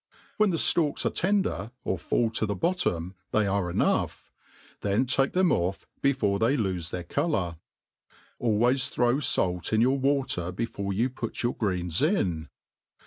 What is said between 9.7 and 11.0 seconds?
in your water before